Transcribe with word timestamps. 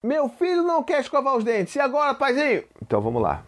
Meu 0.00 0.28
filho 0.28 0.62
não 0.62 0.80
quer 0.84 1.00
escovar 1.00 1.36
os 1.36 1.42
dentes. 1.42 1.74
E 1.74 1.80
agora, 1.80 2.14
paizinho? 2.14 2.62
Então 2.80 3.00
vamos 3.00 3.20
lá. 3.20 3.42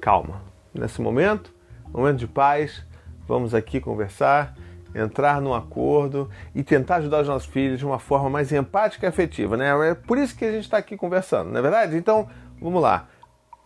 Calma. 0.00 0.40
Nesse 0.72 1.02
momento, 1.02 1.52
momento 1.92 2.16
de 2.16 2.26
paz, 2.26 2.82
vamos 3.28 3.54
aqui 3.54 3.78
conversar, 3.78 4.56
entrar 4.94 5.38
num 5.38 5.52
acordo 5.52 6.30
e 6.54 6.62
tentar 6.62 6.96
ajudar 6.96 7.20
os 7.20 7.28
nossos 7.28 7.46
filhos 7.46 7.78
de 7.78 7.84
uma 7.84 7.98
forma 7.98 8.30
mais 8.30 8.50
empática 8.50 9.04
e 9.04 9.08
afetiva, 9.10 9.54
né? 9.54 9.90
É 9.90 9.94
por 9.94 10.16
isso 10.16 10.34
que 10.34 10.46
a 10.46 10.50
gente 10.50 10.64
está 10.64 10.78
aqui 10.78 10.96
conversando, 10.96 11.50
não 11.50 11.58
é 11.58 11.62
verdade? 11.62 11.94
Então, 11.94 12.26
vamos 12.58 12.80
lá. 12.80 13.08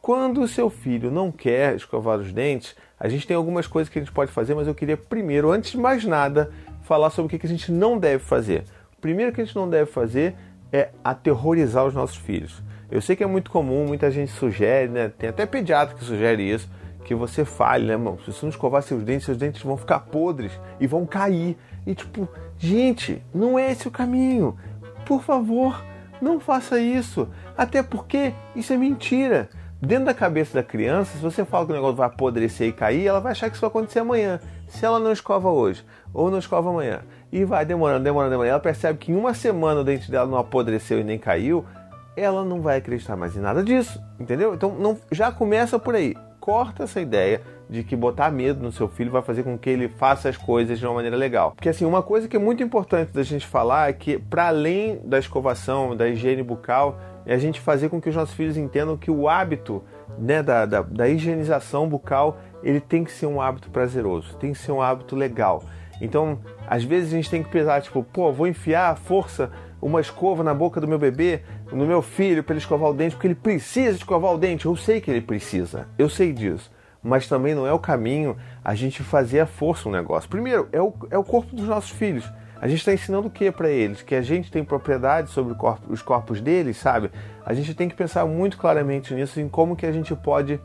Quando 0.02 0.40
o 0.40 0.48
seu 0.48 0.68
filho 0.68 1.12
não 1.12 1.30
quer 1.30 1.76
escovar 1.76 2.18
os 2.18 2.32
dentes, 2.32 2.74
a 2.98 3.08
gente 3.08 3.24
tem 3.24 3.36
algumas 3.36 3.68
coisas 3.68 3.88
que 3.88 4.00
a 4.00 4.02
gente 4.02 4.12
pode 4.12 4.32
fazer, 4.32 4.56
mas 4.56 4.66
eu 4.66 4.74
queria 4.74 4.96
primeiro, 4.96 5.52
antes 5.52 5.70
de 5.70 5.78
mais 5.78 6.04
nada, 6.04 6.50
falar 6.82 7.10
sobre 7.10 7.36
o 7.36 7.38
que 7.38 7.46
a 7.46 7.48
gente 7.48 7.70
não 7.70 7.96
deve 7.96 8.24
fazer. 8.24 8.64
O 8.98 9.00
primeiro 9.00 9.32
que 9.32 9.40
a 9.40 9.44
gente 9.44 9.54
não 9.54 9.70
deve 9.70 9.88
fazer 9.88 10.34
é 10.72 10.90
aterrorizar 11.02 11.84
os 11.84 11.94
nossos 11.94 12.16
filhos. 12.16 12.62
Eu 12.90 13.00
sei 13.00 13.16
que 13.16 13.24
é 13.24 13.26
muito 13.26 13.50
comum, 13.50 13.86
muita 13.86 14.10
gente 14.10 14.30
sugere, 14.32 14.88
né? 14.88 15.08
Tem 15.08 15.28
até 15.28 15.44
pediatra 15.44 15.96
que 15.96 16.04
sugere 16.04 16.42
isso, 16.42 16.68
que 17.04 17.14
você 17.14 17.44
fale, 17.44 17.86
né, 17.86 17.92
irmão? 17.92 18.18
Se 18.24 18.32
você 18.32 18.44
não 18.46 18.50
escovar 18.50 18.82
seus 18.82 19.02
dentes, 19.02 19.26
seus 19.26 19.38
dentes 19.38 19.62
vão 19.62 19.76
ficar 19.76 20.00
podres 20.00 20.52
e 20.80 20.86
vão 20.86 21.06
cair. 21.06 21.56
E 21.86 21.94
tipo, 21.94 22.28
gente, 22.58 23.22
não 23.34 23.58
é 23.58 23.70
esse 23.70 23.88
o 23.88 23.90
caminho. 23.90 24.56
Por 25.04 25.22
favor, 25.22 25.84
não 26.20 26.40
faça 26.40 26.80
isso. 26.80 27.28
Até 27.56 27.82
porque 27.82 28.32
isso 28.54 28.72
é 28.72 28.76
mentira. 28.76 29.48
Dentro 29.80 30.06
da 30.06 30.14
cabeça 30.14 30.54
da 30.54 30.62
criança, 30.62 31.12
se 31.12 31.22
você 31.22 31.44
fala 31.44 31.66
que 31.66 31.72
o 31.72 31.74
negócio 31.74 31.96
vai 31.96 32.06
apodrecer 32.06 32.68
e 32.68 32.72
cair, 32.72 33.06
ela 33.06 33.20
vai 33.20 33.32
achar 33.32 33.48
que 33.48 33.56
isso 33.56 33.60
vai 33.60 33.68
acontecer 33.68 33.98
amanhã. 33.98 34.40
Se 34.66 34.84
ela 34.84 34.98
não 34.98 35.12
escova 35.12 35.48
hoje 35.48 35.84
ou 36.12 36.30
não 36.30 36.38
escova 36.38 36.70
amanhã 36.70 37.00
e 37.30 37.44
vai 37.44 37.64
demorando, 37.64 38.04
demorando, 38.04 38.30
demorando, 38.30 38.50
ela 38.50 38.60
percebe 38.60 38.98
que 38.98 39.12
em 39.12 39.16
uma 39.16 39.34
semana 39.34 39.80
o 39.80 39.84
dente 39.84 40.10
dela 40.10 40.28
não 40.28 40.38
apodreceu 40.38 41.00
e 41.00 41.04
nem 41.04 41.18
caiu, 41.18 41.64
ela 42.16 42.44
não 42.44 42.60
vai 42.60 42.78
acreditar 42.78 43.16
mais 43.16 43.36
em 43.36 43.40
nada 43.40 43.62
disso, 43.62 44.02
entendeu? 44.18 44.54
Então 44.54 44.74
não, 44.74 44.98
já 45.12 45.30
começa 45.30 45.78
por 45.78 45.94
aí. 45.94 46.16
Corta 46.40 46.84
essa 46.84 47.00
ideia 47.00 47.42
de 47.68 47.82
que 47.82 47.96
botar 47.96 48.30
medo 48.30 48.62
no 48.62 48.70
seu 48.70 48.88
filho 48.88 49.10
vai 49.10 49.20
fazer 49.20 49.42
com 49.42 49.58
que 49.58 49.68
ele 49.68 49.88
faça 49.88 50.28
as 50.28 50.36
coisas 50.36 50.78
de 50.78 50.86
uma 50.86 50.94
maneira 50.94 51.16
legal. 51.16 51.52
Porque 51.52 51.68
assim, 51.68 51.84
uma 51.84 52.02
coisa 52.02 52.28
que 52.28 52.36
é 52.36 52.38
muito 52.38 52.62
importante 52.62 53.12
da 53.12 53.22
gente 53.22 53.46
falar 53.46 53.90
é 53.90 53.92
que 53.92 54.18
para 54.18 54.48
além 54.48 55.00
da 55.04 55.18
escovação, 55.18 55.96
da 55.96 56.08
higiene 56.08 56.42
bucal, 56.42 56.98
é 57.26 57.34
a 57.34 57.38
gente 57.38 57.60
fazer 57.60 57.88
com 57.88 58.00
que 58.00 58.08
os 58.08 58.14
nossos 58.14 58.34
filhos 58.34 58.56
entendam 58.56 58.96
que 58.96 59.10
o 59.10 59.28
hábito 59.28 59.82
né, 60.16 60.42
da, 60.42 60.64
da, 60.64 60.82
da 60.82 61.08
higienização 61.08 61.88
bucal 61.88 62.38
ele 62.66 62.80
tem 62.80 63.04
que 63.04 63.12
ser 63.12 63.26
um 63.26 63.40
hábito 63.40 63.70
prazeroso, 63.70 64.34
tem 64.36 64.52
que 64.52 64.58
ser 64.58 64.72
um 64.72 64.82
hábito 64.82 65.14
legal. 65.14 65.62
Então, 66.00 66.40
às 66.66 66.82
vezes 66.82 67.12
a 67.12 67.16
gente 67.16 67.30
tem 67.30 67.42
que 67.42 67.48
pensar, 67.48 67.80
tipo, 67.80 68.02
pô, 68.02 68.32
vou 68.32 68.48
enfiar 68.48 68.90
a 68.90 68.96
força 68.96 69.52
uma 69.80 70.00
escova 70.00 70.42
na 70.42 70.52
boca 70.52 70.80
do 70.80 70.88
meu 70.88 70.98
bebê, 70.98 71.42
no 71.70 71.86
meu 71.86 72.02
filho, 72.02 72.42
para 72.42 72.54
ele 72.54 72.60
escovar 72.60 72.90
o 72.90 72.94
dente, 72.94 73.14
porque 73.14 73.28
ele 73.28 73.36
precisa 73.36 73.96
escovar 73.96 74.32
o 74.32 74.38
dente. 74.38 74.66
Eu 74.66 74.74
sei 74.74 75.00
que 75.00 75.08
ele 75.08 75.20
precisa, 75.20 75.86
eu 75.96 76.08
sei 76.08 76.32
disso. 76.32 76.70
Mas 77.00 77.28
também 77.28 77.54
não 77.54 77.64
é 77.64 77.72
o 77.72 77.78
caminho 77.78 78.36
a 78.64 78.74
gente 78.74 79.04
fazer 79.04 79.38
a 79.38 79.46
força 79.46 79.88
um 79.88 79.92
negócio. 79.92 80.28
Primeiro, 80.28 80.68
é 80.72 80.82
o, 80.82 80.92
é 81.08 81.16
o 81.16 81.22
corpo 81.22 81.54
dos 81.54 81.68
nossos 81.68 81.90
filhos. 81.90 82.28
A 82.60 82.66
gente 82.66 82.78
está 82.78 82.92
ensinando 82.92 83.28
o 83.28 83.30
que 83.30 83.52
para 83.52 83.68
eles? 83.68 84.02
Que 84.02 84.16
a 84.16 84.22
gente 84.22 84.50
tem 84.50 84.64
propriedade 84.64 85.30
sobre 85.30 85.54
corpo, 85.54 85.92
os 85.92 86.02
corpos 86.02 86.40
deles, 86.40 86.78
sabe? 86.78 87.12
A 87.44 87.54
gente 87.54 87.74
tem 87.74 87.88
que 87.88 87.94
pensar 87.94 88.26
muito 88.26 88.58
claramente 88.58 89.14
nisso, 89.14 89.40
em 89.40 89.48
como 89.48 89.76
que 89.76 89.86
a 89.86 89.92
gente 89.92 90.16
pode 90.16 90.58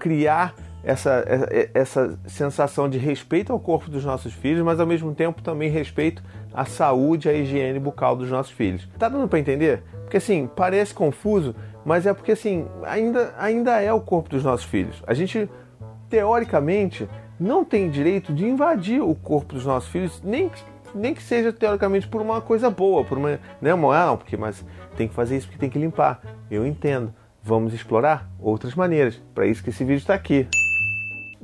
criar 0.00 0.52
essa, 0.84 1.24
essa 1.72 2.18
sensação 2.26 2.88
de 2.88 2.98
respeito 2.98 3.52
ao 3.52 3.58
corpo 3.58 3.90
dos 3.90 4.04
nossos 4.04 4.32
filhos, 4.34 4.62
mas 4.62 4.78
ao 4.78 4.86
mesmo 4.86 5.14
tempo 5.14 5.42
também 5.42 5.70
respeito 5.70 6.22
à 6.52 6.64
saúde 6.64 7.28
à 7.28 7.32
higiene 7.32 7.78
bucal 7.78 8.14
dos 8.14 8.30
nossos 8.30 8.52
filhos. 8.52 8.86
Tá 8.98 9.08
dando 9.08 9.26
para 9.26 9.38
entender? 9.38 9.82
Porque 10.02 10.18
assim, 10.18 10.48
parece 10.54 10.92
confuso, 10.92 11.54
mas 11.84 12.06
é 12.06 12.12
porque 12.12 12.32
assim, 12.32 12.66
ainda, 12.84 13.34
ainda 13.38 13.80
é 13.80 13.92
o 13.92 14.00
corpo 14.00 14.28
dos 14.28 14.44
nossos 14.44 14.66
filhos. 14.66 15.02
A 15.06 15.14
gente, 15.14 15.48
teoricamente, 16.10 17.08
não 17.40 17.64
tem 17.64 17.90
direito 17.90 18.32
de 18.32 18.46
invadir 18.46 19.02
o 19.02 19.14
corpo 19.14 19.54
dos 19.54 19.64
nossos 19.64 19.88
filhos, 19.88 20.20
nem, 20.22 20.50
nem 20.94 21.14
que 21.14 21.22
seja 21.22 21.52
teoricamente 21.52 22.06
por 22.06 22.20
uma 22.20 22.40
coisa 22.40 22.68
boa, 22.68 23.04
por 23.04 23.16
uma. 23.16 23.40
Né, 23.60 23.70
porque, 24.18 24.36
mas 24.36 24.64
tem 24.96 25.08
que 25.08 25.14
fazer 25.14 25.36
isso 25.36 25.46
porque 25.46 25.58
tem 25.58 25.70
que 25.70 25.78
limpar. 25.78 26.20
Eu 26.50 26.66
entendo. 26.66 27.12
Vamos 27.46 27.74
explorar 27.74 28.30
outras 28.40 28.74
maneiras. 28.74 29.20
Para 29.34 29.46
isso 29.46 29.62
que 29.62 29.68
esse 29.68 29.84
vídeo 29.84 29.98
está 29.98 30.14
aqui. 30.14 30.48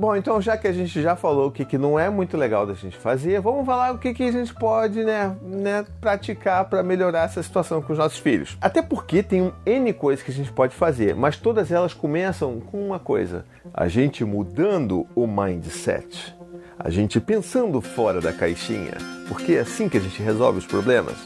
Bom, 0.00 0.16
então 0.16 0.40
já 0.40 0.56
que 0.56 0.66
a 0.66 0.72
gente 0.72 1.02
já 1.02 1.14
falou 1.14 1.48
o 1.48 1.52
que, 1.52 1.62
que 1.62 1.76
não 1.76 1.98
é 1.98 2.08
muito 2.08 2.34
legal 2.34 2.66
da 2.66 2.72
gente 2.72 2.96
fazer, 2.96 3.38
vamos 3.38 3.66
falar 3.66 3.92
o 3.92 3.98
que, 3.98 4.14
que 4.14 4.22
a 4.22 4.32
gente 4.32 4.54
pode 4.54 5.04
né, 5.04 5.36
né, 5.42 5.84
praticar 6.00 6.64
para 6.64 6.82
melhorar 6.82 7.24
essa 7.24 7.42
situação 7.42 7.82
com 7.82 7.92
os 7.92 7.98
nossos 7.98 8.18
filhos. 8.18 8.56
Até 8.62 8.80
porque 8.80 9.22
tem 9.22 9.42
um 9.42 9.52
N 9.66 9.92
coisas 9.92 10.24
que 10.24 10.30
a 10.30 10.34
gente 10.34 10.50
pode 10.50 10.74
fazer, 10.74 11.14
mas 11.14 11.36
todas 11.36 11.70
elas 11.70 11.92
começam 11.92 12.60
com 12.60 12.82
uma 12.82 12.98
coisa: 12.98 13.44
a 13.74 13.88
gente 13.88 14.24
mudando 14.24 15.06
o 15.14 15.26
mindset. 15.26 16.34
A 16.78 16.88
gente 16.88 17.20
pensando 17.20 17.78
fora 17.82 18.22
da 18.22 18.32
caixinha, 18.32 18.94
porque 19.28 19.52
é 19.52 19.60
assim 19.60 19.86
que 19.86 19.98
a 19.98 20.00
gente 20.00 20.22
resolve 20.22 20.60
os 20.60 20.66
problemas. 20.66 21.18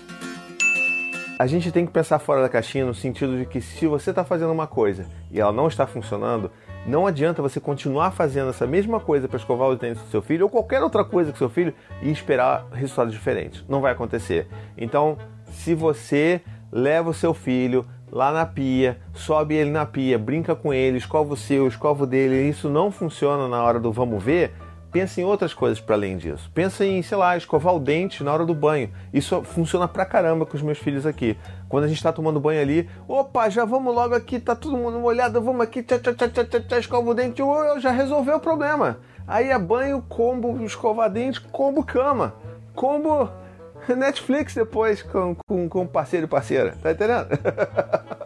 A 1.39 1.47
gente 1.47 1.71
tem 1.71 1.87
que 1.87 1.93
pensar 1.93 2.19
fora 2.19 2.43
da 2.43 2.49
caixinha 2.49 2.84
no 2.84 2.95
sentido 2.95 3.39
de 3.39 3.47
que 3.47 3.61
se 3.61 3.87
você 3.87 4.11
está 4.11 4.25
fazendo 4.25 4.51
uma 4.53 4.67
coisa 4.67 5.07
e 5.31 5.41
ela 5.41 5.53
não 5.53 5.69
está 5.69 5.87
funcionando, 5.87 6.51
não 6.87 7.06
adianta 7.06 7.41
você 7.41 7.59
continuar 7.59 8.11
fazendo 8.11 8.50
essa 8.50 8.67
mesma 8.67 9.00
coisa 9.00 9.27
para 9.27 9.39
escovar 9.39 9.69
os 9.69 9.78
dentes 9.78 10.03
do 10.03 10.09
seu 10.11 10.21
filho 10.21 10.45
ou 10.45 10.50
qualquer 10.50 10.83
outra 10.83 11.05
coisa 11.05 11.31
com 11.33 11.39
seu 11.39 11.49
filho 11.49 11.72
e 12.03 12.11
esperar 12.11 12.67
resultados 12.72 13.12
diferentes. 13.12 13.65
Não 13.69 13.81
vai 13.81 13.93
acontecer. 13.93 14.47
Então, 14.77 15.17
se 15.50 15.75
você 15.75 16.43
leva 16.71 17.11
o 17.11 17.15
seu 17.15 17.33
filho 17.33 17.87
lá 18.11 18.33
na 18.33 18.45
pia, 18.45 18.99
sobe 19.12 19.55
ele 19.55 19.71
na 19.71 19.87
pia, 19.87 20.19
brinca 20.19 20.55
com 20.55 20.72
ele, 20.72 20.99
escova 20.99 21.33
o 21.33 21.37
seu, 21.37 21.67
escova 21.67 22.05
o 22.05 22.06
dele, 22.06 22.49
isso 22.49 22.69
não 22.69 22.91
funciona 22.91 23.49
na 23.49 23.62
hora 23.62 23.81
do 23.81 23.91
vamos 23.91 24.22
ver, 24.22 24.53
Pensa 24.94 25.21
em 25.21 25.25
outras 25.25 25.53
coisas 25.53 25.81
para 25.81 25.97
além 25.97 26.16
disso. 26.16 26.49
Pensa 26.55 26.84
em, 26.84 27.03
sei 27.03 27.19
lá, 27.19 27.37
escovar 27.37 27.75
o 27.75 27.81
dente 27.81 28.22
na 28.22 28.32
hora 28.32 28.47
do 28.47 28.55
banho. 28.55 28.93
Isso 29.12 29.43
funciona 29.43 29.88
pra 29.88 30.06
caramba 30.06 30.47
com 30.47 30.56
os 30.56 30.62
meus 30.62 30.78
filhos 30.78 31.05
aqui. 31.05 31.37
Quando 31.69 31.82
a 31.82 31.88
gente 31.88 31.97
está 31.97 32.12
tomando 32.12 32.38
banho 32.38 32.60
ali, 32.60 32.88
opa, 33.09 33.49
já 33.49 33.65
vamos 33.65 33.93
logo 33.93 34.15
aqui, 34.15 34.38
tá 34.38 34.54
todo 34.54 34.77
mundo 34.77 35.00
molhado, 35.00 35.43
vamos 35.43 35.62
aqui, 35.62 35.83
tchá, 35.83 35.99
tchá, 35.99 36.15
tchá, 36.15 36.28
tchá, 36.28 36.60
tchá, 36.60 36.78
escova 36.78 37.10
o 37.10 37.12
dente, 37.12 37.43
oh, 37.43 37.81
já 37.81 37.91
resolveu 37.91 38.37
o 38.37 38.41
problema. 38.41 39.00
Aí 39.27 39.49
é 39.49 39.59
banho, 39.59 40.00
combo, 40.09 40.65
escovar 40.65 41.10
dente, 41.10 41.41
combo 41.41 41.83
cama, 41.83 42.33
combo 42.72 43.28
Netflix 43.97 44.54
depois 44.54 45.03
com, 45.03 45.34
com, 45.44 45.69
com 45.69 45.87
parceiro 45.88 46.27
e 46.27 46.28
parceira, 46.28 46.77
tá 46.81 46.93
entendendo? 46.93 47.31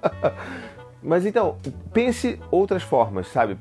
Mas 1.03 1.25
então, 1.25 1.57
pense 1.95 2.39
outras 2.51 2.83
formas, 2.83 3.29
sabe? 3.29 3.55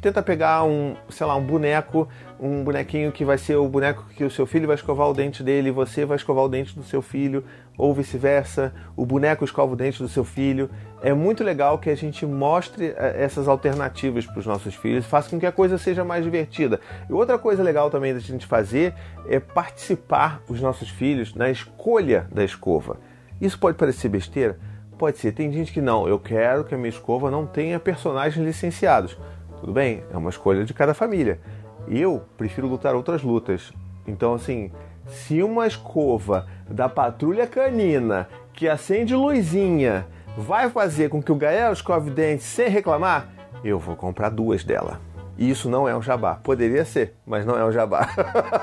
Tenta 0.00 0.22
pegar 0.22 0.64
um, 0.64 0.96
sei 1.10 1.26
lá, 1.26 1.36
um 1.36 1.44
boneco, 1.44 2.08
um 2.40 2.64
bonequinho 2.64 3.12
que 3.12 3.24
vai 3.24 3.36
ser 3.36 3.56
o 3.56 3.68
boneco 3.68 4.06
que 4.16 4.24
o 4.24 4.30
seu 4.30 4.46
filho 4.46 4.66
vai 4.66 4.74
escovar 4.74 5.08
o 5.08 5.12
dente 5.12 5.42
dele 5.42 5.68
e 5.68 5.72
você 5.72 6.06
vai 6.06 6.16
escovar 6.16 6.44
o 6.44 6.48
dente 6.48 6.74
do 6.74 6.82
seu 6.82 7.02
filho, 7.02 7.44
ou 7.76 7.92
vice-versa, 7.92 8.72
o 8.96 9.04
boneco 9.04 9.44
escova 9.44 9.74
o 9.74 9.76
dente 9.76 10.02
do 10.02 10.08
seu 10.08 10.24
filho. 10.24 10.70
É 11.02 11.12
muito 11.12 11.44
legal 11.44 11.78
que 11.78 11.90
a 11.90 11.94
gente 11.94 12.24
mostre 12.24 12.94
eh, 12.96 13.16
essas 13.18 13.46
alternativas 13.46 14.24
para 14.24 14.38
os 14.38 14.46
nossos 14.46 14.74
filhos, 14.74 15.04
faça 15.04 15.28
com 15.28 15.38
que 15.38 15.46
a 15.46 15.52
coisa 15.52 15.76
seja 15.76 16.02
mais 16.02 16.24
divertida. 16.24 16.80
E 17.08 17.12
outra 17.12 17.38
coisa 17.38 17.62
legal 17.62 17.90
também 17.90 18.14
da 18.14 18.20
gente 18.20 18.46
fazer 18.46 18.94
é 19.28 19.38
participar 19.38 20.42
os 20.48 20.60
nossos 20.60 20.88
filhos 20.88 21.34
na 21.34 21.50
escolha 21.50 22.26
da 22.32 22.42
escova. 22.42 22.96
Isso 23.40 23.58
pode 23.58 23.76
parecer 23.76 24.08
besteira, 24.08 24.58
Pode 25.00 25.16
ser, 25.16 25.32
tem 25.32 25.50
gente 25.50 25.72
que 25.72 25.80
não, 25.80 26.06
eu 26.06 26.18
quero 26.18 26.62
que 26.62 26.74
a 26.74 26.76
minha 26.76 26.90
escova 26.90 27.30
não 27.30 27.46
tenha 27.46 27.80
personagens 27.80 28.44
licenciados. 28.44 29.16
Tudo 29.60 29.72
bem, 29.72 30.02
é 30.10 30.16
uma 30.16 30.30
escolha 30.30 30.64
de 30.64 30.72
cada 30.72 30.94
família. 30.94 31.38
Eu 31.86 32.22
prefiro 32.36 32.66
lutar 32.66 32.94
outras 32.94 33.22
lutas. 33.22 33.72
Então, 34.06 34.34
assim, 34.34 34.72
se 35.06 35.42
uma 35.42 35.66
escova 35.66 36.46
da 36.68 36.88
patrulha 36.88 37.46
canina 37.46 38.28
que 38.52 38.68
acende 38.68 39.14
luzinha 39.14 40.06
vai 40.36 40.70
fazer 40.70 41.08
com 41.08 41.22
que 41.22 41.32
o 41.32 41.36
Gael 41.36 41.72
escove 41.72 42.10
dentes 42.10 42.46
sem 42.46 42.68
reclamar, 42.68 43.28
eu 43.62 43.78
vou 43.78 43.96
comprar 43.96 44.30
duas 44.30 44.64
dela. 44.64 45.00
Isso 45.36 45.68
não 45.68 45.88
é 45.88 45.96
um 45.96 46.02
jabá. 46.02 46.34
Poderia 46.34 46.84
ser, 46.84 47.14
mas 47.26 47.44
não 47.44 47.56
é 47.56 47.64
um 47.64 47.72
jabá. 47.72 48.08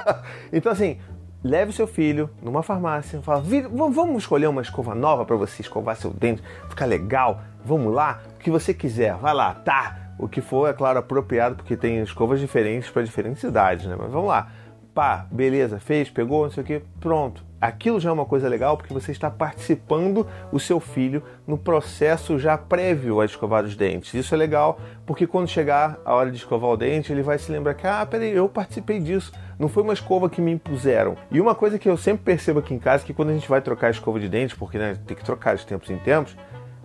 então, 0.52 0.72
assim, 0.72 1.00
leve 1.44 1.72
seu 1.74 1.88
filho 1.88 2.30
numa 2.42 2.64
farmácia, 2.64 3.22
fala, 3.22 3.44
vamos 3.72 4.24
escolher 4.24 4.48
uma 4.48 4.62
escova 4.62 4.96
nova 4.96 5.26
para 5.26 5.36
você 5.36 5.62
escovar 5.62 5.96
seu 5.96 6.12
dente, 6.12 6.44
ficar 6.70 6.86
legal, 6.86 7.42
vamos 7.64 7.94
lá, 7.94 8.22
o 8.36 8.40
que 8.40 8.52
você 8.52 8.74
quiser, 8.74 9.16
vai 9.16 9.34
lá, 9.34 9.54
tá. 9.54 10.07
O 10.18 10.28
que 10.28 10.42
for, 10.42 10.70
é 10.70 10.74
claro, 10.74 11.00
apropriado, 11.00 11.56
porque 11.56 11.78
tem 11.78 12.02
escovas 12.02 12.40
diferentes 12.40 12.90
para 12.90 13.04
diferentes 13.04 13.44
idades, 13.44 13.86
né? 13.86 13.96
Mas 13.98 14.12
vamos 14.12 14.30
lá. 14.30 14.52
Pá, 14.94 15.28
beleza, 15.32 15.80
fez, 15.80 16.10
pegou, 16.10 16.44
não 16.44 16.52
sei 16.52 16.64
o 16.64 16.66
que, 16.66 16.82
pronto 17.00 17.48
aquilo 17.60 18.00
já 18.00 18.10
é 18.10 18.14
uma 18.14 18.26
coisa 18.26 18.48
legal 18.48 18.78
porque 18.78 18.94
você 18.94 19.12
está 19.12 19.30
participando 19.30 20.28
o 20.52 20.60
seu 20.60 20.80
filho 20.80 21.24
no 21.46 21.58
processo 21.58 22.38
já 22.38 22.58
prévio 22.58 23.20
a 23.20 23.26
escovar 23.26 23.66
os 23.66 23.76
dentes. 23.76 24.14
Isso 24.14 24.34
é 24.34 24.38
legal 24.38 24.80
porque 25.06 25.26
quando 25.26 25.48
chegar 25.48 26.00
a 26.06 26.14
hora 26.14 26.30
de 26.30 26.38
escovar 26.38 26.70
o 26.70 26.78
dente, 26.78 27.12
ele 27.12 27.24
vai 27.24 27.38
se 27.38 27.52
lembrar 27.52 27.74
que, 27.74 27.88
ah, 27.88 28.06
peraí, 28.06 28.32
eu 28.32 28.48
participei 28.48 29.00
disso. 29.00 29.32
Não 29.58 29.68
foi 29.68 29.82
uma 29.82 29.94
escova 29.94 30.30
que 30.30 30.40
me 30.40 30.52
impuseram. 30.52 31.18
E 31.32 31.42
uma 31.42 31.56
coisa 31.56 31.80
que 31.80 31.90
eu 31.90 31.98
sempre 31.98 32.24
percebo 32.24 32.60
aqui 32.60 32.74
em 32.74 32.80
casa 32.80 33.04
é 33.04 33.08
que 33.08 33.14
quando 33.14 33.30
a 33.30 33.34
gente 33.34 33.50
vai 33.50 33.60
trocar 33.60 33.88
a 33.88 33.92
escova 33.92 34.20
de 34.20 34.30
dente, 34.30 34.56
porque 34.56 34.78
né, 34.78 34.96
tem 35.08 35.18
que 35.18 35.24
trocar 35.24 35.56
de 35.56 35.66
tempos 35.66 35.90
em 35.90 35.98
tempos, 35.98 36.38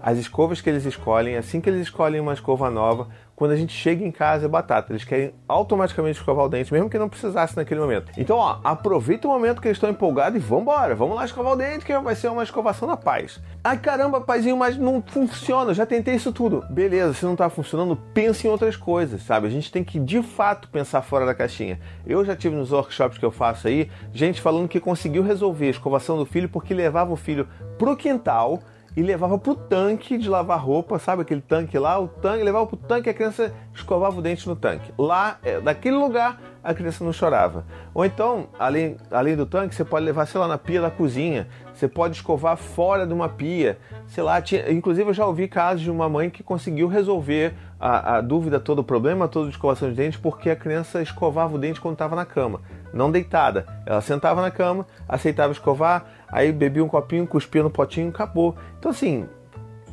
as 0.02 0.18
escovas 0.18 0.60
que 0.60 0.68
eles 0.68 0.84
escolhem, 0.84 1.36
assim 1.36 1.60
que 1.60 1.70
eles 1.70 1.82
escolhem 1.82 2.20
uma 2.20 2.32
escova 2.32 2.68
nova, 2.68 3.08
quando 3.36 3.52
a 3.52 3.56
gente 3.56 3.72
chega 3.72 4.04
em 4.04 4.10
casa 4.10 4.46
é 4.46 4.48
batata. 4.48 4.92
Eles 4.92 5.04
querem 5.04 5.32
automaticamente 5.48 6.18
escovar 6.18 6.44
o 6.44 6.48
dente, 6.48 6.72
mesmo 6.72 6.90
que 6.90 6.98
não 6.98 7.08
precisasse 7.08 7.56
naquele 7.56 7.80
momento. 7.80 8.10
Então, 8.16 8.36
ó, 8.36 8.58
aproveita 8.64 9.28
o 9.28 9.30
momento 9.30 9.60
que 9.60 9.68
eles 9.68 9.76
estão 9.76 9.90
empolgados 9.90 10.36
e 10.36 10.44
vambora, 10.44 10.94
vamos 10.94 11.16
lá 11.16 11.24
escovar 11.24 11.52
o 11.52 11.56
dente, 11.56 11.84
que 11.84 11.96
vai 11.98 12.16
ser 12.16 12.28
uma 12.28 12.42
escovação 12.42 12.86
na 12.88 12.96
paz. 12.96 13.40
Ai 13.62 13.78
caramba, 13.78 14.20
paizinho, 14.20 14.56
mas 14.56 14.76
não 14.76 15.02
funciona, 15.04 15.72
já 15.72 15.86
tentei 15.86 16.16
isso 16.16 16.32
tudo. 16.32 16.64
Beleza, 16.68 17.14
se 17.14 17.24
não 17.24 17.36
tá 17.36 17.48
funcionando, 17.48 17.96
pense 18.12 18.46
em 18.46 18.50
outras 18.50 18.76
coisas, 18.76 19.22
sabe? 19.22 19.46
A 19.46 19.50
gente 19.50 19.70
tem 19.70 19.84
que 19.84 20.00
de 20.00 20.22
fato 20.22 20.68
pensar 20.68 21.02
fora 21.02 21.24
da 21.24 21.34
caixinha. 21.34 21.78
Eu 22.04 22.24
já 22.24 22.34
tive 22.34 22.56
nos 22.56 22.72
workshops 22.72 23.18
que 23.18 23.24
eu 23.24 23.30
faço 23.30 23.68
aí, 23.68 23.88
gente 24.12 24.40
falando 24.40 24.68
que 24.68 24.80
conseguiu 24.80 25.22
resolver 25.22 25.68
a 25.68 25.70
escovação 25.70 26.16
do 26.16 26.26
filho 26.26 26.48
porque 26.48 26.74
levava 26.74 27.12
o 27.12 27.16
filho 27.16 27.48
pro 27.78 27.96
quintal 27.96 28.60
e 28.96 29.02
levava 29.02 29.38
pro 29.38 29.54
tanque 29.54 30.18
de 30.18 30.28
lavar 30.28 30.60
roupa, 30.60 30.98
sabe 30.98 31.22
aquele 31.22 31.40
tanque 31.40 31.78
lá? 31.78 31.98
O 31.98 32.08
tanque 32.08 32.44
levava 32.44 32.66
pro 32.66 32.76
tanque 32.76 33.08
a 33.08 33.14
criança 33.14 33.54
escovava 33.74 34.18
o 34.18 34.22
dente 34.22 34.46
no 34.48 34.54
tanque. 34.54 34.92
Lá, 34.98 35.38
é, 35.42 35.60
daquele 35.60 35.96
lugar, 35.96 36.40
a 36.62 36.74
criança 36.74 37.02
não 37.02 37.12
chorava. 37.12 37.64
Ou 37.94 38.04
então, 38.04 38.48
além, 38.58 38.96
além 39.10 39.34
do 39.34 39.46
tanque, 39.46 39.74
você 39.74 39.84
pode 39.84 40.04
levar, 40.04 40.26
sei 40.26 40.40
lá, 40.40 40.46
na 40.46 40.58
pia 40.58 40.80
da 40.80 40.90
cozinha. 40.90 41.48
Você 41.72 41.88
pode 41.88 42.16
escovar 42.16 42.56
fora 42.56 43.06
de 43.06 43.14
uma 43.14 43.28
pia. 43.28 43.78
Sei 44.06 44.22
lá, 44.22 44.40
tinha, 44.40 44.70
inclusive 44.70 45.08
eu 45.08 45.14
já 45.14 45.26
ouvi 45.26 45.48
casos 45.48 45.80
de 45.80 45.90
uma 45.90 46.08
mãe 46.08 46.28
que 46.28 46.42
conseguiu 46.42 46.86
resolver 46.86 47.54
a, 47.80 48.18
a 48.18 48.20
dúvida 48.20 48.60
todo, 48.60 48.78
o 48.78 48.84
problema 48.84 49.26
todo 49.26 49.46
de 49.46 49.52
escovação 49.52 49.88
de 49.88 49.96
dente, 49.96 50.18
porque 50.18 50.50
a 50.50 50.56
criança 50.56 51.02
escovava 51.02 51.54
o 51.54 51.58
dente 51.58 51.80
quando 51.80 51.94
estava 51.94 52.14
na 52.14 52.24
cama, 52.24 52.60
não 52.92 53.10
deitada. 53.10 53.66
Ela 53.84 54.00
sentava 54.00 54.40
na 54.40 54.52
cama, 54.52 54.86
aceitava 55.08 55.52
escovar, 55.52 56.04
aí 56.32 56.50
bebia 56.50 56.82
um 56.82 56.88
copinho, 56.88 57.26
cuspia 57.26 57.62
no 57.62 57.70
potinho, 57.70 58.08
acabou. 58.08 58.56
Então, 58.78 58.90
assim, 58.90 59.28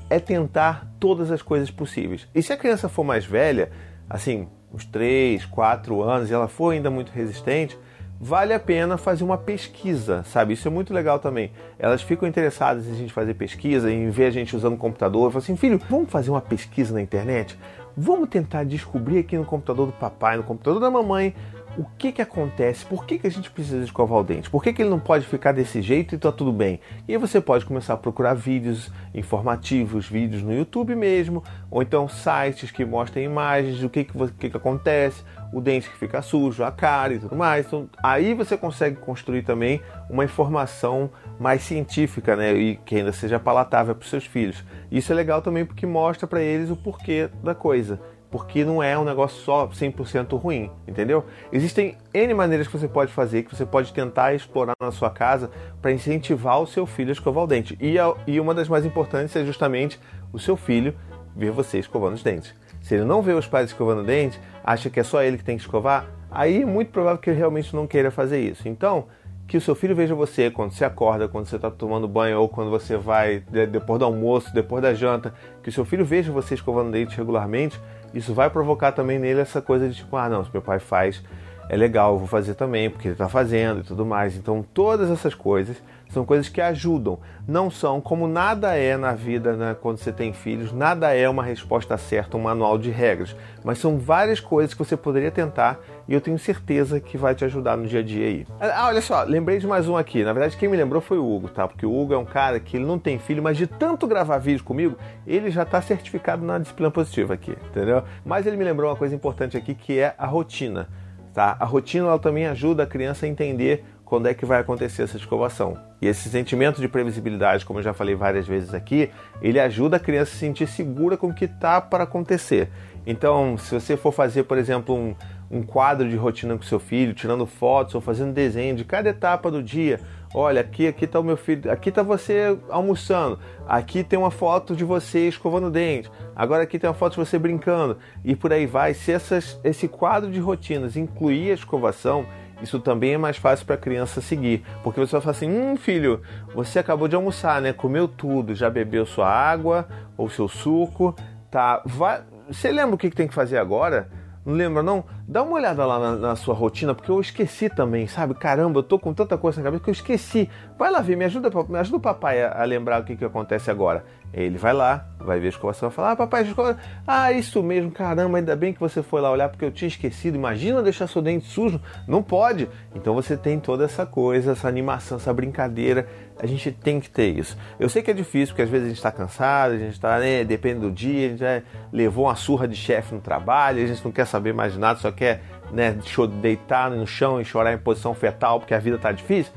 é 0.10 0.20
tentar 0.20 0.88
todas 1.00 1.30
as 1.30 1.42
coisas 1.42 1.70
possíveis. 1.70 2.28
E 2.34 2.42
se 2.42 2.54
a 2.54 2.58
criança 2.58 2.88
for 2.88 3.04
mais 3.04 3.26
velha, 3.26 3.70
assim, 4.10 4.48
uns 4.74 4.86
3, 4.86 5.46
4 5.46 6.02
anos, 6.02 6.30
e 6.30 6.34
ela 6.34 6.48
for 6.48 6.72
ainda 6.74 6.90
muito 6.90 7.12
resistente, 7.12 7.78
vale 8.20 8.54
a 8.54 8.60
pena 8.60 8.98
fazer 8.98 9.24
uma 9.24 9.38
pesquisa, 9.38 10.24
sabe? 10.24 10.54
Isso 10.54 10.68
é 10.68 10.72
muito 10.72 10.94
legal 10.94 11.20
também. 11.20 11.52
Elas 11.78 12.02
ficam 12.02 12.28
interessadas 12.28 12.88
em 12.88 12.92
a 12.92 12.96
gente 12.96 13.14
fazer 13.14 13.34
pesquisa, 13.34 13.92
em 13.92 14.10
ver 14.10 14.26
a 14.26 14.32
gente 14.32 14.56
usando 14.56 14.74
o 14.74 14.78
computador. 14.78 15.32
Falo 15.32 15.44
assim, 15.44 15.56
filho, 15.56 15.80
vamos 15.90 16.10
fazer 16.10 16.30
uma 16.30 16.42
pesquisa 16.42 16.94
na 16.94 17.02
internet? 17.02 17.58
Vamos 17.96 18.30
tentar 18.30 18.64
descobrir 18.64 19.20
aqui 19.20 19.38
no 19.38 19.46
computador 19.46 19.88
do 19.88 19.94
papai, 19.94 20.38
no 20.38 20.44
computador 20.44 20.80
da 20.80 20.90
mamãe, 20.90 21.34
o 21.80 21.86
que 21.98 22.12
que 22.12 22.22
acontece, 22.22 22.86
por 22.86 23.06
que, 23.06 23.18
que 23.18 23.26
a 23.26 23.32
gente 23.32 23.50
precisa 23.50 23.82
escovar 23.82 24.20
o 24.20 24.24
dente, 24.24 24.50
por 24.50 24.62
que, 24.62 24.74
que 24.74 24.82
ele 24.82 24.90
não 24.90 25.00
pode 25.00 25.26
ficar 25.26 25.54
desse 25.54 25.82
jeito 25.82 26.14
e 26.14 26.18
tá 26.18 26.30
tudo 26.30 26.52
bem. 26.52 26.82
E 27.08 27.14
aí 27.14 27.18
você 27.18 27.40
pode 27.40 27.66
começar 27.66 27.94
a 27.94 27.98
procurar 27.98 28.34
vídeos 28.34 28.92
informativos, 29.14 30.06
vídeos 30.06 30.44
no 30.44 30.54
YouTube 30.54 30.94
mesmo, 30.94 31.42
ou 31.72 31.82
então 31.82 32.10
sites 32.10 32.70
que 32.70 32.84
mostrem 32.84 33.24
imagens 33.24 33.80
do 33.80 33.90
que, 33.90 34.04
que, 34.04 34.12
que, 34.38 34.50
que 34.50 34.58
acontece, 34.58 35.24
o 35.54 35.62
dente 35.62 35.90
que 35.90 35.98
fica 35.98 36.22
sujo, 36.22 36.66
a 36.66 36.72
cara 36.72 37.14
e 37.14 37.20
tudo 37.20 37.38
mais. 37.38 37.66
Então, 37.66 37.90
aí 38.04 38.34
você 38.34 38.58
consegue 38.58 38.98
construir 38.98 39.44
também 39.44 39.82
uma 40.10 40.26
informação 40.26 41.10
mais 41.40 41.64
científica, 41.64 42.36
né, 42.36 42.54
e 42.56 42.76
que 42.76 42.98
ainda 42.98 43.14
seja 43.14 43.40
palatável 43.40 43.96
para 43.96 44.04
os 44.04 44.10
seus 44.10 44.26
filhos. 44.26 44.66
Isso 44.92 45.14
é 45.14 45.16
legal 45.16 45.42
também 45.42 45.66
porque 45.66 45.86
mostra 45.86 46.28
para 46.28 46.42
eles 46.42 46.70
o 46.70 46.76
porquê 46.76 47.30
da 47.42 47.56
coisa 47.56 48.02
porque 48.32 48.64
não 48.64 48.82
é 48.82 48.98
um 48.98 49.04
negócio 49.04 49.42
só 49.42 49.68
100% 49.68 50.40
ruim, 50.40 50.70
entendeu? 50.88 51.26
Existem 51.52 51.98
N 52.14 52.34
maneiras 52.34 52.68
que 52.68 52.78
você 52.78 52.88
pode 52.88 53.12
fazer, 53.12 53.44
que 53.44 53.56
você 53.56 53.66
pode 53.66 53.92
tentar 53.92 54.34
explorar 54.34 54.76
na 54.80 54.92
sua 54.92 55.10
casa 55.10 55.50
para 55.82 55.92
incentivar 55.92 56.62
o 56.62 56.68
seu 56.68 56.86
filho 56.86 57.10
a 57.10 57.14
escovar 57.14 57.44
o 57.44 57.48
dente. 57.48 57.78
E, 57.82 57.98
a, 57.98 58.14
e 58.28 58.40
uma 58.40 58.54
das 58.54 58.70
mais 58.70 58.86
importantes 58.86 59.36
é 59.36 59.44
justamente 59.44 60.00
o 60.32 60.38
seu 60.38 60.56
filho 60.56 60.94
ver 61.36 61.52
você 61.52 61.80
escovando 61.80 62.14
os 62.14 62.24
dentes. 62.24 62.54
Se 62.82 62.96
ele 62.96 63.04
não 63.04 63.22
vê 63.22 63.34
os 63.34 63.48
pais 63.48 63.70
escovando 63.70 64.02
o 64.02 64.06
dente, 64.06 64.40
acha 64.64 64.90
que 64.90 65.00
é 65.00 65.04
só 65.04 65.24
ele 65.24 65.38
que 65.38 65.44
tem 65.44 65.58
que 65.58 65.64
escovar, 65.64 66.08
aí 66.30 66.62
é 66.62 66.66
muito 66.66 66.92
provável 66.92 67.18
que 67.20 67.30
ele 67.30 67.38
realmente 67.38 67.76
não 67.76 67.88
queira 67.88 68.12
fazer 68.12 68.40
isso. 68.40 68.68
Então, 68.68 69.08
que 69.50 69.58
o 69.58 69.62
seu 69.62 69.74
filho 69.74 69.96
veja 69.96 70.14
você 70.14 70.52
quando 70.52 70.72
você 70.72 70.86
acorda, 70.86 71.28
quando 71.28 71.48
você 71.48 71.56
está 71.56 71.72
tomando 71.72 72.08
banho 72.08 72.40
ou 72.40 72.48
quando 72.48 72.70
você 72.70 72.96
vai 72.96 73.40
depois 73.72 73.98
do 73.98 74.06
almoço, 74.06 74.54
depois 74.54 74.84
da 74.84 74.94
janta, 74.94 75.34
que 75.64 75.70
o 75.70 75.72
seu 75.72 75.84
filho 75.84 76.06
veja 76.06 76.32
você 76.32 76.54
escovando 76.54 76.92
dente 76.92 77.18
regularmente, 77.18 77.80
isso 78.14 78.34
vai 78.34 78.50
provocar 78.50 78.92
também 78.92 79.20
nele 79.20 79.40
essa 79.40 79.62
coisa 79.62 79.88
de 79.88 79.96
tipo, 79.96 80.16
ah, 80.16 80.30
não, 80.30 80.44
se 80.44 80.50
meu 80.52 80.62
pai 80.62 80.80
faz, 80.80 81.24
é 81.70 81.78
legal, 81.78 82.18
vou 82.18 82.28
fazer 82.28 82.56
também, 82.56 82.90
porque 82.90 83.08
ele 83.08 83.14
está 83.14 83.30
fazendo 83.30 83.82
e 83.82 83.84
tudo 83.84 84.06
mais. 84.06 84.36
Então, 84.36 84.66
todas 84.74 85.10
essas 85.10 85.34
coisas 85.34 85.78
são 86.10 86.26
coisas 86.26 86.50
que 86.50 86.60
ajudam. 86.60 87.20
Não 87.48 87.72
são, 87.72 88.02
como 88.02 88.28
nada 88.28 88.76
é 88.76 88.98
na 88.98 89.14
vida 89.14 89.54
né, 89.54 89.76
quando 89.80 89.98
você 89.98 90.12
tem 90.12 90.34
filhos, 90.34 90.72
nada 90.72 91.14
é 91.14 91.28
uma 91.30 91.44
resposta 91.44 91.98
certa, 91.98 92.38
um 92.38 92.42
manual 92.42 92.78
de 92.78 92.90
regras. 92.90 93.36
Mas 93.64 93.80
são 93.80 93.98
várias 93.98 94.40
coisas 94.40 94.74
que 94.74 94.80
você 94.80 94.98
poderia 94.98 95.32
tentar 95.32 95.80
e 96.08 96.14
eu 96.14 96.22
tenho 96.22 96.38
certeza 96.38 97.00
que 97.00 97.18
vai 97.18 97.36
te 97.36 97.46
ajudar 97.46 97.78
no 97.78 97.88
dia 97.88 98.00
a 98.00 98.04
dia 98.04 98.26
aí. 98.26 98.48
Ah, 98.60 98.88
olha 98.88 99.02
só, 99.02 99.24
lembrei 99.24 99.60
de 99.60 99.68
mais 99.68 99.88
um 99.88 99.96
aqui. 99.96 100.24
Na 100.24 100.34
verdade, 100.34 100.58
quem 100.58 100.68
me 100.68 100.76
lembrou 100.76 101.02
foi 101.02 101.18
o 101.18 101.36
Hugo, 101.36 101.50
tá? 101.50 101.68
Porque 101.68 101.86
o 101.86 101.96
Hugo 101.96 102.14
é 102.14 102.18
um 102.18 102.26
cara 102.26 102.60
que 102.60 102.78
ele 102.78 102.86
não 102.86 102.98
tem 102.98 103.20
filho, 103.20 103.42
mas 103.42 103.58
de 103.58 103.68
tanto 103.68 104.08
gravar 104.08 104.40
vídeo 104.40 104.64
comigo, 104.64 104.98
ele 105.26 105.52
já 105.52 105.64
está 105.64 105.82
certificado 105.82 106.44
na 106.44 106.58
disciplina 106.58 106.90
positiva 106.90 107.36
aqui, 107.36 107.56
entendeu? 107.70 108.04
Mas 108.26 108.48
ele 108.48 108.58
me 108.58 108.64
lembrou 108.64 108.90
uma 108.90 108.96
coisa 108.96 109.14
importante 109.14 109.56
aqui 109.56 109.76
que 109.76 110.00
é 110.00 110.16
a 110.18 110.26
rotina. 110.26 110.88
Tá? 111.34 111.56
A 111.60 111.66
rotina 111.66 112.08
ela 112.08 112.20
também 112.20 112.48
ajuda 112.48 112.84
a 112.84 112.88
criança 112.88 113.26
a 113.26 113.30
entender 113.30 113.86
quando 114.10 114.28
é 114.28 114.34
que 114.34 114.44
vai 114.44 114.60
acontecer 114.60 115.04
essa 115.04 115.18
escovação. 115.18 115.78
E 116.02 116.08
esse 116.08 116.30
sentimento 116.30 116.82
de 116.82 116.88
previsibilidade, 116.88 117.64
como 117.64 117.78
eu 117.78 117.84
já 117.84 117.94
falei 117.94 118.16
várias 118.16 118.48
vezes 118.48 118.74
aqui, 118.74 119.12
ele 119.40 119.60
ajuda 119.60 119.98
a 119.98 120.00
criança 120.00 120.32
a 120.32 120.34
se 120.34 120.40
sentir 120.40 120.68
segura 120.68 121.16
com 121.16 121.28
o 121.28 121.34
que 121.34 121.46
está 121.46 121.80
para 121.80 122.06
acontecer. 122.06 122.70
Então, 123.06 123.56
se 123.56 123.74
você 123.74 123.96
for 123.96 124.12
fazer, 124.12 124.44
por 124.44 124.58
exemplo, 124.58 124.96
um, 124.96 125.16
um 125.52 125.62
quadro 125.62 126.10
de 126.10 126.16
rotina 126.16 126.58
com 126.58 126.64
seu 126.64 126.80
filho, 126.80 127.14
tirando 127.14 127.46
fotos 127.46 127.94
ou 127.94 128.02
fazendo 128.02 128.34
desenho 128.34 128.76
de 128.76 128.84
cada 128.84 129.10
etapa 129.10 129.52
do 129.52 129.62
dia, 129.62 130.00
olha, 130.34 130.62
aqui 130.62 130.88
aqui 130.88 131.06
está 131.06 131.20
o 131.20 131.24
meu 131.24 131.38
filho, 131.38 131.72
aqui 131.72 131.90
está 131.90 132.02
você 132.02 132.58
almoçando, 132.68 133.38
aqui 133.68 134.04
tem 134.04 134.18
uma 134.18 134.32
foto 134.32 134.76
de 134.76 134.84
você 134.84 135.28
escovando 135.28 135.68
o 135.68 135.72
dente, 135.72 136.10
agora 136.36 136.64
aqui 136.64 136.80
tem 136.80 136.90
uma 136.90 136.96
foto 136.96 137.14
de 137.14 137.20
você 137.20 137.38
brincando 137.38 137.98
e 138.26 138.36
por 138.36 138.52
aí 138.52 138.66
vai. 138.66 138.96
Se 138.96 139.12
essas, 139.12 139.60
esse 139.64 139.88
quadro 139.88 140.32
de 140.32 140.40
rotinas 140.40 140.98
incluir 140.98 141.52
a 141.52 141.54
escovação, 141.54 142.26
isso 142.62 142.80
também 142.80 143.14
é 143.14 143.18
mais 143.18 143.38
fácil 143.38 143.66
para 143.66 143.76
a 143.76 143.78
criança 143.78 144.22
seguir, 144.22 144.64
porque 144.84 145.00
você 145.00 145.14
vai 145.14 145.22
falar 145.22 145.32
assim: 145.32 145.50
hum, 145.50 145.76
filho, 145.78 146.22
você 146.54 146.80
acabou 146.80 147.08
de 147.08 147.16
almoçar, 147.16 147.62
né? 147.62 147.74
Comeu 147.74 148.08
tudo, 148.08 148.54
já 148.56 148.70
bebeu 148.70 149.06
sua 149.06 149.30
água 149.30 149.88
ou 150.18 150.30
seu 150.30 150.48
suco, 150.48 151.16
tá? 151.50 151.82
Vai... 151.86 152.22
Você 152.50 152.72
lembra 152.72 152.96
o 152.96 152.98
que 152.98 153.10
tem 153.10 153.28
que 153.28 153.34
fazer 153.34 153.58
agora? 153.58 154.10
Não 154.46 154.54
lembra 154.54 154.82
não? 154.82 155.04
Dá 155.28 155.44
uma 155.44 155.54
olhada 155.54 155.86
lá 155.86 156.00
na, 156.00 156.16
na, 156.16 156.36
sua 156.36 156.56
rotina, 156.56 156.96
porque 156.96 157.12
eu 157.12 157.20
esqueci 157.20 157.70
também, 157.70 158.08
sabe? 158.08 158.34
Caramba, 158.34 158.80
eu 158.80 158.84
tô 158.84 158.98
com 158.98 159.14
tanta 159.14 159.38
coisa 159.38 159.60
na 159.60 159.66
cabeça 159.66 159.84
que 159.84 159.90
eu 159.90 159.94
esqueci. 159.94 160.50
Vai 160.78 160.90
lá 160.90 161.02
ver, 161.02 161.16
me 161.16 161.26
ajuda, 161.26 161.52
me 161.68 161.78
ajuda 161.78 161.98
o 161.98 162.00
papai 162.00 162.42
a, 162.42 162.62
a 162.62 162.64
lembrar 162.64 163.02
o 163.02 163.04
que, 163.04 163.16
que 163.16 163.26
acontece 163.26 163.70
agora. 163.70 164.04
Ele 164.34 164.58
vai 164.58 164.74
lá, 164.74 165.06
vai 165.20 165.40
ver 165.40 165.48
a 165.48 165.50
escovação 165.50 165.90
e 165.90 165.92
falar: 165.92 166.12
Ah, 166.12 166.16
papai, 166.16 166.44
escova... 166.44 166.78
ah, 167.06 167.32
isso 167.32 167.62
mesmo, 167.62 167.92
caramba, 167.92 168.38
ainda 168.38 168.56
bem 168.56 168.74
que 168.74 168.80
você 168.80 169.04
foi 169.04 169.22
lá 169.22 169.32
olhar 169.32 169.50
porque 169.50 169.66
eu 169.66 169.72
tinha 169.72 169.88
esquecido. 169.88 170.36
Imagina 170.36 170.82
deixar 170.82 171.08
seu 171.08 171.22
dente 171.22 171.46
sujo. 171.46 171.80
Não 172.08 172.24
pode. 172.24 172.70
Então 172.96 173.14
você 173.14 173.36
tem 173.36 173.60
toda 173.60 173.86
essa 173.86 174.06
coisa, 174.06 174.54
essa 174.54 174.68
animação, 174.68 175.18
essa 175.18 175.34
brincadeira. 175.34 176.08
A 176.42 176.46
gente 176.46 176.72
tem 176.72 177.02
que 177.02 177.10
ter 177.10 177.38
isso. 177.38 177.58
Eu 177.78 177.90
sei 177.90 178.02
que 178.02 178.10
é 178.10 178.14
difícil, 178.14 178.54
porque 178.54 178.62
às 178.62 178.70
vezes 178.70 178.86
a 178.86 178.90
gente 178.90 178.98
está 178.98 179.12
cansado, 179.12 179.74
a 179.74 179.78
gente 179.78 179.92
está, 179.92 180.20
né, 180.20 180.46
depende 180.46 180.80
do 180.80 180.90
dia, 180.90 181.28
a 181.28 181.30
gente 181.36 181.66
levou 181.92 182.26
uma 182.26 182.36
surra 182.36 182.66
de 182.66 182.78
chefe 182.78 183.14
no 183.14 183.20
trabalho, 183.20 183.84
a 183.84 183.86
gente 183.86 184.04
não 184.06 184.12
quer 184.12 184.26
saber 184.26 184.54
mais 184.54 184.78
nada, 184.78 185.00
só 185.00 185.12
quer 185.12 185.42
né, 185.74 185.98
deitar 186.42 186.90
no 186.90 187.06
chão 187.06 187.42
e 187.42 187.46
chorar 187.46 187.74
em 187.74 187.78
posição 187.78 188.14
fetal 188.14 188.60
porque 188.60 188.74
a 188.74 188.80
vida 188.80 188.96
está 188.96 189.12
difícil 189.12 189.52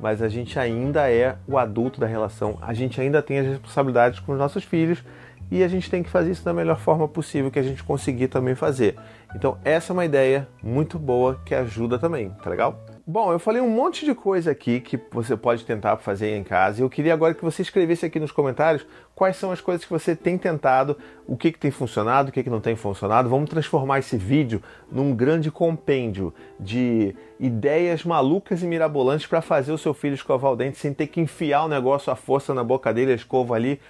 mas 0.00 0.22
a 0.22 0.28
gente 0.28 0.58
ainda 0.58 1.10
é 1.10 1.36
o 1.46 1.58
adulto 1.58 2.00
da 2.00 2.06
relação, 2.06 2.58
a 2.60 2.72
gente 2.72 3.00
ainda 3.00 3.22
tem 3.22 3.38
as 3.38 3.46
responsabilidades 3.46 4.20
com 4.20 4.32
os 4.32 4.38
nossos 4.38 4.64
filhos 4.64 5.02
e 5.50 5.62
a 5.62 5.68
gente 5.68 5.90
tem 5.90 6.02
que 6.02 6.10
fazer 6.10 6.32
isso 6.32 6.44
da 6.44 6.52
melhor 6.52 6.78
forma 6.78 7.06
possível 7.06 7.50
que 7.50 7.58
a 7.58 7.62
gente 7.62 7.82
conseguir 7.82 8.28
também 8.28 8.54
fazer. 8.54 8.96
Então, 9.34 9.58
essa 9.64 9.92
é 9.92 9.94
uma 9.94 10.04
ideia 10.04 10.48
muito 10.62 10.98
boa 10.98 11.40
que 11.44 11.54
ajuda 11.54 11.98
também, 11.98 12.30
tá 12.42 12.50
legal? 12.50 12.95
Bom, 13.08 13.30
eu 13.30 13.38
falei 13.38 13.62
um 13.62 13.70
monte 13.70 14.04
de 14.04 14.12
coisa 14.16 14.50
aqui 14.50 14.80
que 14.80 14.98
você 15.12 15.36
pode 15.36 15.64
tentar 15.64 15.96
fazer 15.98 16.36
em 16.36 16.42
casa 16.42 16.82
eu 16.82 16.90
queria 16.90 17.14
agora 17.14 17.34
que 17.34 17.44
você 17.44 17.62
escrevesse 17.62 18.04
aqui 18.04 18.18
nos 18.18 18.32
comentários 18.32 18.84
quais 19.14 19.36
são 19.36 19.52
as 19.52 19.60
coisas 19.60 19.84
que 19.84 19.92
você 19.92 20.16
tem 20.16 20.36
tentado, 20.36 20.98
o 21.24 21.36
que, 21.36 21.52
que 21.52 21.58
tem 21.58 21.70
funcionado, 21.70 22.30
o 22.30 22.32
que, 22.32 22.42
que 22.42 22.50
não 22.50 22.60
tem 22.60 22.74
funcionado. 22.74 23.28
Vamos 23.28 23.48
transformar 23.48 24.00
esse 24.00 24.16
vídeo 24.16 24.60
num 24.90 25.14
grande 25.14 25.52
compêndio 25.52 26.34
de 26.58 27.14
ideias 27.38 28.04
malucas 28.04 28.64
e 28.64 28.66
mirabolantes 28.66 29.28
para 29.28 29.40
fazer 29.40 29.70
o 29.70 29.78
seu 29.78 29.94
filho 29.94 30.16
escovar 30.16 30.50
o 30.50 30.56
dente 30.56 30.76
sem 30.76 30.92
ter 30.92 31.06
que 31.06 31.20
enfiar 31.20 31.64
o 31.64 31.68
negócio 31.68 32.12
à 32.12 32.16
força 32.16 32.52
na 32.52 32.64
boca 32.64 32.92
dele, 32.92 33.12
a 33.12 33.14
escova 33.14 33.54
ali, 33.54 33.80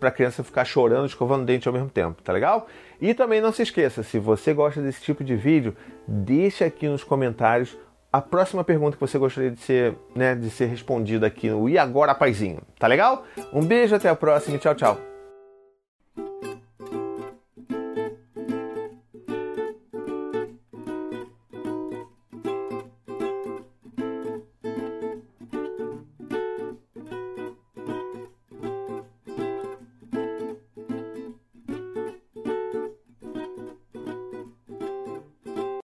para 0.00 0.08
a 0.08 0.12
criança 0.12 0.42
ficar 0.42 0.64
chorando, 0.64 1.04
escovando 1.04 1.42
o 1.42 1.44
dente 1.44 1.68
ao 1.68 1.74
mesmo 1.74 1.90
tempo, 1.90 2.22
tá 2.22 2.32
legal? 2.32 2.66
E 2.98 3.12
também 3.12 3.42
não 3.42 3.52
se 3.52 3.60
esqueça, 3.60 4.02
se 4.02 4.18
você 4.18 4.54
gosta 4.54 4.80
desse 4.80 5.02
tipo 5.02 5.22
de 5.22 5.36
vídeo, 5.36 5.76
deixe 6.08 6.64
aqui 6.64 6.88
nos 6.88 7.04
comentários 7.04 7.76
a 8.12 8.20
próxima 8.20 8.62
pergunta 8.62 8.96
que 8.96 9.00
você 9.00 9.16
gostaria 9.16 9.50
de 9.50 9.60
ser, 9.60 9.96
né, 10.14 10.34
de 10.34 10.50
ser 10.50 10.66
respondida 10.66 11.26
aqui 11.26 11.48
no 11.48 11.68
E 11.68 11.78
Agora 11.78 12.14
Paizinho. 12.14 12.60
Tá 12.78 12.86
legal? 12.86 13.24
Um 13.52 13.64
beijo, 13.64 13.94
até 13.94 14.08
a 14.08 14.16
próxima 14.16 14.56
e 14.56 14.58
tchau, 14.58 14.74
tchau. 14.74 15.11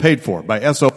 Paid 0.00 0.22
for 0.22 0.42
by 0.42 0.72
SO. 0.72 0.89